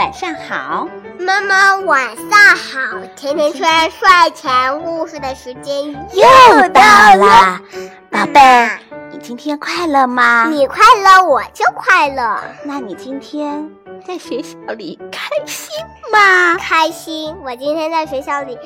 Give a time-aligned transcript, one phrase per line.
[0.00, 0.88] 晚上好。
[1.18, 2.98] 妈妈，晚上好。
[3.14, 6.80] 甜甜圈睡前故事的时间又到
[7.16, 7.60] 了，
[8.10, 8.40] 宝贝，
[9.10, 10.48] 你今天快乐吗？
[10.48, 12.40] 你快乐，我就快乐。
[12.64, 13.70] 那你今天
[14.02, 15.68] 在学校里开心
[16.10, 16.56] 吗？
[16.58, 17.36] 开心。
[17.44, 18.58] 我今天在学校里，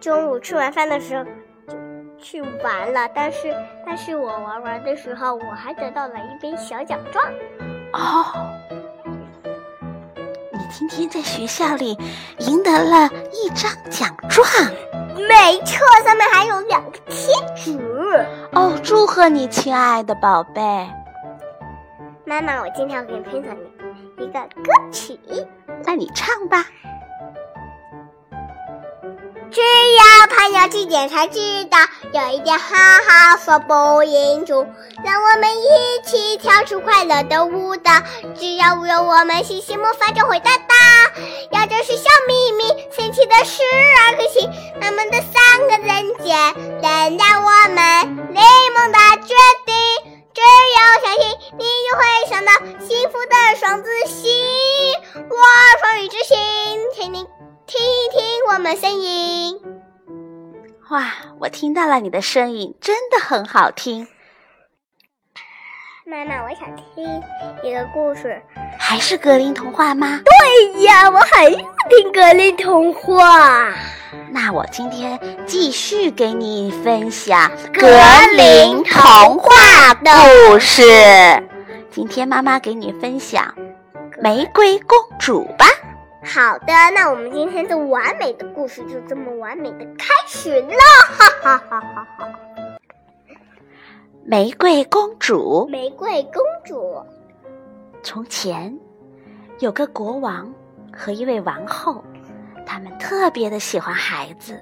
[0.00, 1.22] 中午吃完饭的时候
[1.68, 1.76] 就
[2.18, 3.54] 去玩了，但是，
[3.86, 7.24] 但是我玩玩的时候，我还得到了一杯小奖状。
[7.92, 8.50] 哦。
[10.70, 11.96] 今天在学校里
[12.38, 14.46] 赢得了一张奖状，
[15.16, 17.78] 没错，上面还有两个贴纸。
[18.52, 20.60] 哦，祝贺你，亲爱的宝贝！
[22.24, 23.56] 妈妈，我今天要给你分享
[24.18, 25.18] 一个歌曲，
[25.84, 26.64] 那你唱吧。
[29.50, 31.78] 只要朋友几点才知道，
[32.12, 34.66] 有一点好好说不应主，
[35.04, 37.92] 让我们一起跳出快乐的舞蹈。
[38.38, 40.74] 只要有我们星星魔法就会大大。
[41.50, 43.62] 要就是小秘密，神奇的十
[44.08, 47.45] 二颗星，他们的三个人间，等待我
[61.56, 64.06] 听到了你的声音，真的很好听。
[66.04, 67.22] 妈妈，我想听
[67.62, 68.42] 一个故事，
[68.78, 70.20] 还是格林童话吗？
[70.22, 73.72] 对呀，我很想听格林童话。
[74.30, 77.88] 那我今天继续给你分享格
[78.36, 80.82] 林童话故事。
[81.90, 83.54] 今天妈妈给你分享
[84.20, 85.64] 玫瑰公主吧。
[86.26, 90.76] 好的，那我们今天的完美的故事就这么完美的开始了，
[91.08, 92.28] 哈哈哈哈哈！
[94.24, 97.00] 玫瑰公主，玫瑰公主。
[98.02, 98.76] 从前
[99.60, 100.52] 有个国王
[100.92, 102.04] 和一位王后，
[102.66, 104.60] 他们特别的喜欢孩子，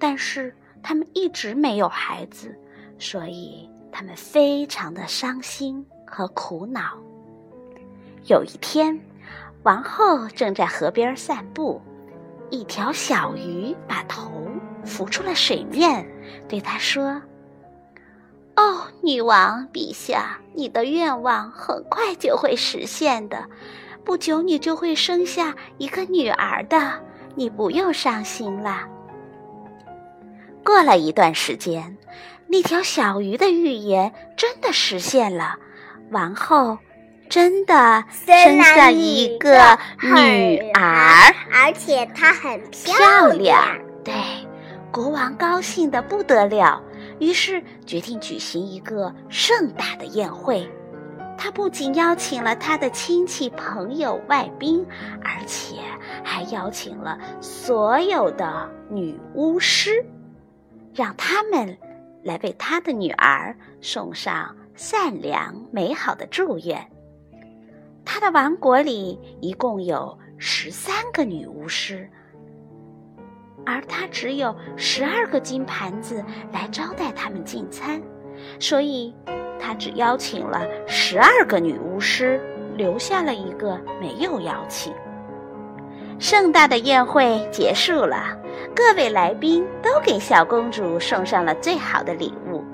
[0.00, 0.52] 但是
[0.82, 2.52] 他们一直没有孩子，
[2.98, 6.98] 所以他们非常的伤心和苦恼。
[8.24, 9.00] 有一天。
[9.66, 11.82] 王后正在河边散步，
[12.50, 14.30] 一条小鱼把头
[14.84, 16.06] 浮出了水面，
[16.48, 17.20] 对她说
[18.54, 23.44] ：“哦，女王陛下，你的愿望很快就会实现的，
[24.04, 27.02] 不久你就会生下一个女儿的，
[27.34, 28.86] 你不用伤心了。”
[30.64, 31.98] 过了一段时间，
[32.46, 35.58] 那条小鱼的预言真的实现了，
[36.12, 36.78] 王后。
[37.28, 43.78] 真的生下一个女儿，而且她很漂亮。
[44.04, 44.14] 对，
[44.90, 46.82] 国王高兴的不得了，
[47.18, 50.68] 于是决定举行一个盛大的宴会。
[51.38, 54.86] 他不仅邀请了他的亲戚、朋友、外宾，
[55.22, 55.76] 而且
[56.24, 60.02] 还邀请了所有的女巫师，
[60.94, 61.76] 让他们
[62.22, 66.88] 来为他的女儿送上善良美好的祝愿。
[68.06, 72.08] 他的王国里一共有十三个女巫师，
[73.66, 78.00] 而他只有十二个金盘子来招待他们进餐，
[78.60, 79.12] 所以
[79.58, 82.40] 他只邀请了十二个女巫师，
[82.76, 84.94] 留下了一个没有邀请。
[86.18, 88.38] 盛大的宴会结束了，
[88.74, 92.64] 各位来宾都给小公主送上了最好的礼物，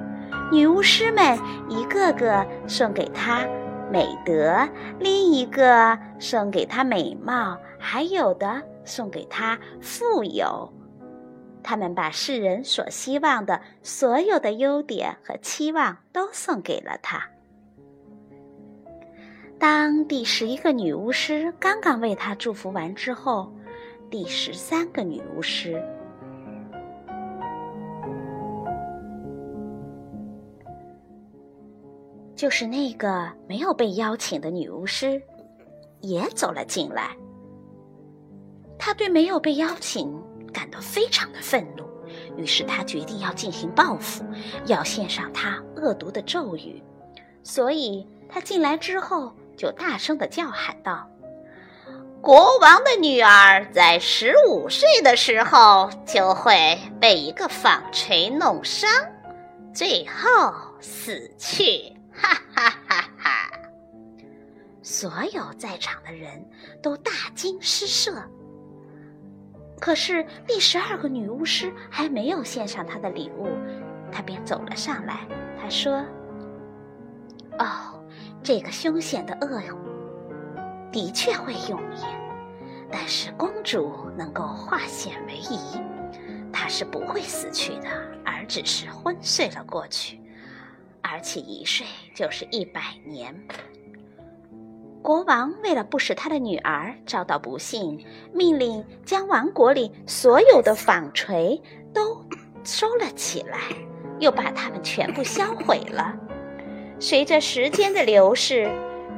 [0.53, 1.37] 女巫师们
[1.69, 3.45] 一个个送给她。
[3.93, 4.67] 美德，
[4.99, 10.73] 另一个送给他美貌，还有的送给他富有。
[11.63, 17.23] 他们把世人所希望的所有的优点和期望都送给了他。
[19.59, 23.53] 当第十一个女巫师刚刚为他祝福完之后，
[24.09, 25.85] 第十三个女巫师。
[32.43, 35.23] 就是那个没有被邀请的女巫师，
[36.01, 37.17] 也走了进来。
[38.77, 40.13] 她对没有被邀请
[40.53, 41.85] 感到非常的愤怒，
[42.37, 44.25] 于是她决定要进行报复，
[44.67, 46.83] 要献上她恶毒的咒语。
[47.45, 51.09] 所以她进来之后就大声的叫喊道
[52.21, 58.91] ：“国王的女儿在十五岁的时候就会被一个纺锤弄伤，
[59.73, 63.09] 最后死去。”哈哈哈！
[63.19, 63.51] 哈！
[64.83, 66.45] 所有在场的人
[66.83, 68.23] 都大惊失色。
[69.81, 73.49] 可是第十二个女巫师还没有献上她的礼物，
[74.13, 75.27] 她便走了上来。
[75.61, 76.05] 她说
[77.59, 78.01] ：“哦，
[78.43, 79.61] 这个凶险的恶
[80.93, 82.01] 的确会永眠，
[82.93, 85.59] 但是公主能够化险为夷，
[86.53, 87.89] 她是不会死去的，
[88.25, 90.21] 而只是昏睡了过去，
[91.03, 93.35] 而且一睡就是一百年。
[95.03, 101.61] 国王为了不使他的女儿遭到不幸，命令将王国里所有的纺锤
[101.93, 102.25] 都
[102.63, 103.59] 收了起来，
[104.21, 106.15] 又把它们全部销毁了。
[107.01, 108.71] 随着时间的流逝，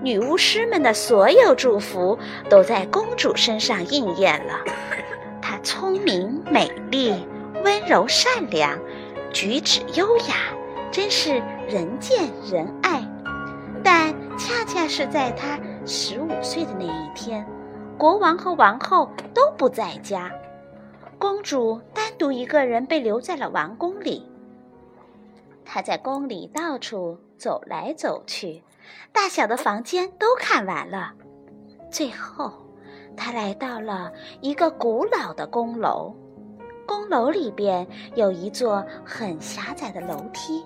[0.03, 4.65] 女巫师们的所有祝福都在公主身上应验了。
[5.43, 7.13] 她聪明、美丽、
[7.63, 8.79] 温柔、善良，
[9.35, 10.55] 举止优雅，
[10.95, 13.05] 真是人见人爱。
[13.83, 15.59] 但恰恰是在她。
[15.85, 17.45] 十五岁的那一天，
[17.99, 20.33] 国王和王后都不在家，
[21.19, 24.27] 公主单独一个人被留在了王宫里。
[25.65, 28.63] 她在宫里到处走来走去，
[29.13, 31.13] 大小的房间都看完了。
[31.91, 32.51] 最后，
[33.15, 36.15] 她来到了一个古老的宫楼，
[36.87, 40.65] 宫楼里边有一座很狭窄的楼梯，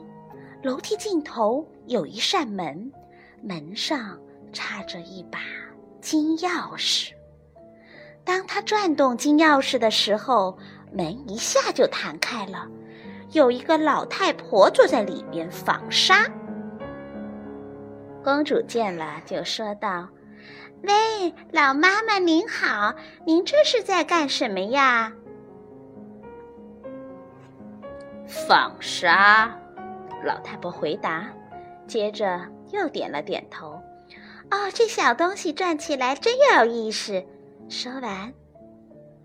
[0.62, 2.92] 楼梯尽头有一扇门，
[3.42, 4.18] 门上。
[4.50, 5.38] 插着一把
[6.00, 7.12] 金钥匙。
[8.24, 10.56] 当他转动金钥匙的时候，
[10.90, 12.66] 门一下就弹开了，
[13.32, 16.26] 有一个老太婆坐在里面纺纱。
[18.24, 20.08] 公主见了，就说道
[20.82, 22.94] ：“喂，老妈妈您好，
[23.26, 25.12] 您这是在干什么呀？”
[28.26, 29.54] 纺纱，
[30.24, 31.26] 老太婆回答，
[31.86, 32.40] 接着
[32.72, 33.80] 又点了点头。
[34.50, 37.24] 哦，这小东西转起来真有意思。
[37.68, 38.32] 说完，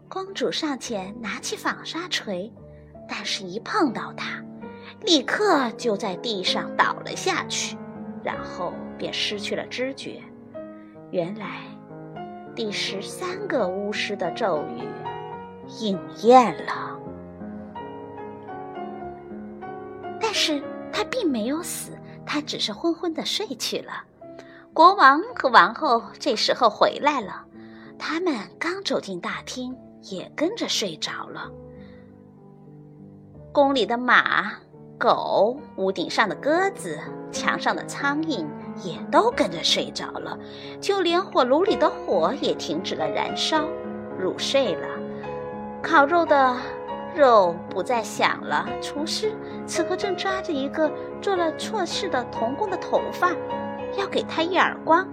[0.09, 2.51] 公主上前拿起纺纱锤，
[3.07, 4.43] 但是一碰到它，
[5.01, 7.77] 立刻就在地上倒了下去，
[8.23, 10.21] 然后便失去了知觉。
[11.11, 11.61] 原来，
[12.53, 14.87] 第十三个巫师的咒语
[15.79, 16.99] 应验了，
[20.19, 20.61] 但是
[20.93, 21.91] 他并没有死，
[22.25, 23.91] 他只是昏昏的睡去了。
[24.73, 27.43] 国王和王后这时候回来了，
[27.99, 31.51] 他们刚走进大厅，也跟着睡着了。
[33.51, 34.51] 宫里的马、
[34.97, 36.99] 狗、屋顶上的鸽子、
[37.31, 38.45] 墙上的苍蝇
[38.83, 40.37] 也都跟着睡着了，
[40.81, 43.67] 就连火炉里的火也停止了燃烧，
[44.17, 44.87] 入睡了。
[45.83, 46.55] 烤肉的
[47.15, 49.33] 肉不再响了，厨师
[49.65, 53.31] 此刻正抓着一个做了错事的童工的头发。
[53.97, 55.07] 要给他一耳光，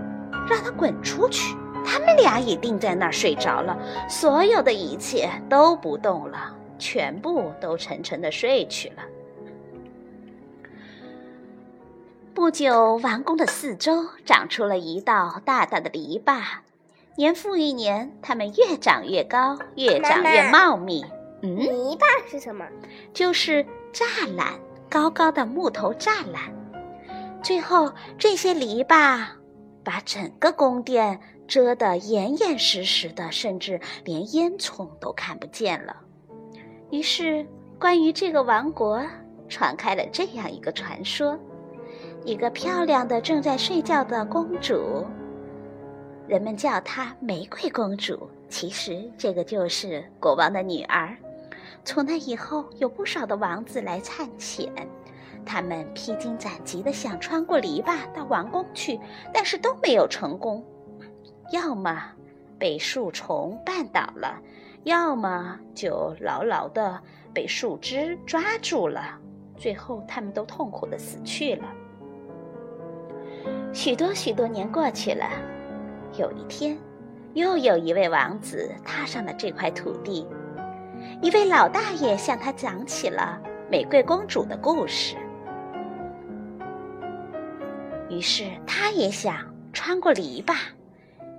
[0.49, 1.55] 让他滚出去。
[1.85, 3.77] 他们俩也定在那儿睡着了，
[4.09, 9.03] 所有的一切都不动了，全部都沉沉的睡去了。
[12.33, 16.41] 不久，王宫的四周长出了一道大大的篱笆，
[17.17, 21.05] 年复一年，它们越长越高，越长越茂密。
[21.43, 22.67] 嗯，篱笆是什么？
[23.15, 24.59] 就是栅栏，
[24.89, 26.53] 高高的木头栅栏。
[27.43, 29.25] 最后，这些篱笆
[29.83, 35.97] 把整个宫殿遮得严严实实的，甚至连烟囱都看不见了。
[36.91, 37.47] 于是，
[37.79, 39.03] 关于这个王国
[39.49, 41.39] 传开了这样一个传说：
[42.27, 45.07] 一个漂亮的正在睡觉的公主，
[46.29, 48.29] 人们叫她玫瑰公主。
[48.51, 51.17] 其实，这个就是国王的女儿。
[51.85, 54.71] 从那以后，有不少的王子来探险。
[55.45, 59.01] 他们披荆斩棘地想穿过篱笆到王宫去，
[59.33, 60.65] 但是都没有成功。
[61.51, 62.13] 要么
[62.59, 64.39] 被树丛绊倒了，
[64.85, 67.01] 要么就牢牢地
[67.33, 69.19] 被树枝抓住了。
[69.57, 71.65] 最后，他们都痛苦地死去了。
[73.73, 75.27] 许多许多年过去了，
[76.19, 76.79] 有一天，
[77.33, 80.27] 又有一位王子踏上了这块土地。
[81.23, 83.39] 一位老大爷向他讲起了
[83.71, 85.17] 玫瑰公主的故事。
[88.09, 89.37] 于是他也想
[89.73, 90.57] 穿过篱笆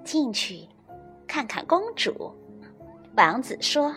[0.03, 0.67] 进去
[1.27, 2.31] 看看公主。
[3.17, 3.93] 王子说：“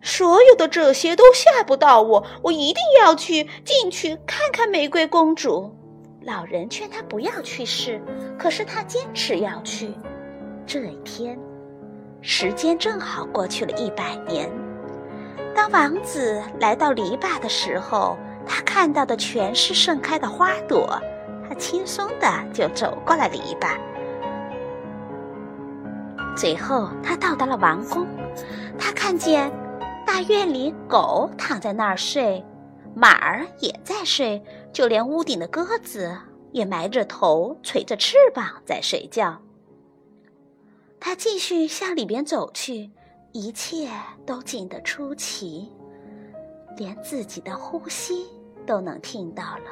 [0.00, 5.74] 所有的这些都吓不到我，我一定要去进去看看玫瑰公主。”
[6.22, 8.00] 老人劝他不要去试，
[8.38, 9.92] 可是他坚持要去。
[10.66, 11.38] 这一天，
[12.22, 14.48] 时间正好过去了一百年。
[15.54, 21.00] 当王子来到篱笆的时候，他看到的全是盛开的花朵。
[21.48, 23.76] 他轻松的就走过了篱笆，
[26.34, 28.06] 最后他到达了王宫。
[28.78, 29.52] 他看见
[30.06, 32.42] 大院里狗躺在那儿睡，
[32.94, 34.42] 马儿也在睡，
[34.72, 36.16] 就连屋顶的鸽子
[36.50, 39.38] 也埋着头、垂着翅膀在睡觉。
[40.98, 42.90] 他继续向里边走去，
[43.36, 43.88] 一切
[44.24, 45.68] 都静得出奇，
[46.76, 48.28] 连自己的呼吸
[48.64, 49.64] 都能听到了。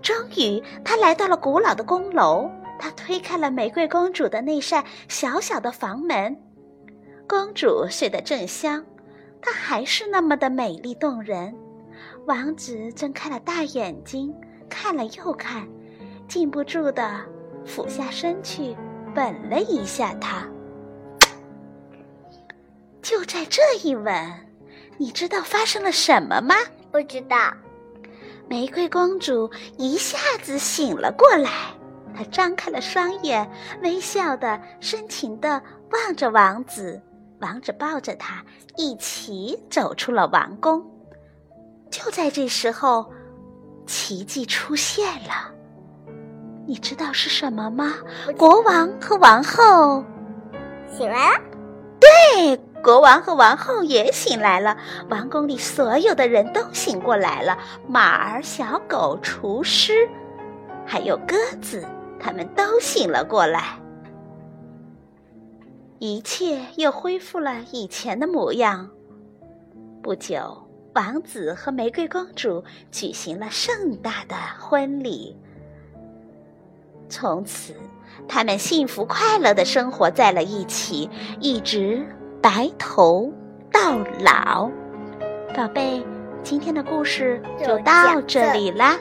[0.00, 2.48] 终于，他来到了古老的宫楼。
[2.78, 6.40] 他推开了玫瑰公主的那扇小小的房门。
[7.28, 8.86] 公主睡得正香，
[9.42, 11.52] 她还是那么的美丽动人。
[12.26, 14.32] 王子睁开了大眼睛，
[14.68, 15.68] 看了又看，
[16.28, 17.20] 禁不住的
[17.66, 18.76] 俯下身去
[19.16, 20.48] 吻了一下她。
[23.10, 24.14] 就在这一吻，
[24.96, 26.54] 你知道发生了什么吗？
[26.92, 27.36] 不知道。
[28.48, 31.50] 玫瑰公主一下子醒了过来，
[32.14, 33.50] 她张开了双眼，
[33.82, 37.02] 微笑的、深情的望着王子。
[37.40, 38.44] 王子抱着她
[38.76, 40.80] 一起走出了王宫。
[41.90, 43.10] 就在这时候，
[43.88, 45.52] 奇迹出现了。
[46.64, 47.96] 你知道是什么吗？
[48.38, 50.04] 国王和王后
[50.96, 51.40] 醒来了。
[51.98, 54.76] 对，国王和王后也醒来了。
[55.08, 60.08] 王宫里所有的人都醒过来了，马儿、小狗、厨师，
[60.86, 61.86] 还有鸽子，
[62.18, 63.78] 他们都醒了过来。
[65.98, 68.90] 一切又恢复了以前的模样。
[70.02, 70.66] 不久。
[70.92, 75.36] 王子和玫瑰公主举行了盛大的婚礼。
[77.08, 77.72] 从此，
[78.26, 81.08] 他们幸福快乐的生活在了一起，
[81.38, 82.04] 一直
[82.42, 83.32] 白头
[83.72, 84.70] 到老。
[85.56, 86.04] 宝贝，
[86.42, 88.96] 今天的故事就到这里啦。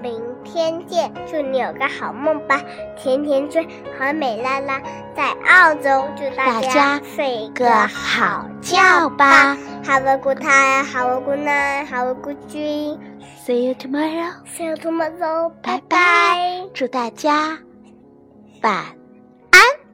[0.00, 2.60] 明天见，祝你有个好梦吧，
[2.96, 3.66] 甜甜圈
[3.98, 4.80] 和美拉拉
[5.16, 9.56] 在澳洲，祝大家睡个好觉吧。
[9.84, 12.98] Have a good night, have a good night, have a good dream.
[13.44, 14.34] See you tomorrow.
[14.46, 15.50] See you tomorrow.
[15.62, 16.68] 拜拜。
[16.74, 17.58] 祝大家
[18.62, 18.97] 晚安。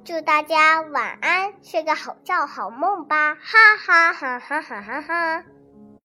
[0.04, 3.36] 祝大家晚安，睡个好觉好梦吧。
[3.36, 5.44] 哈哈哈哈哈哈哈。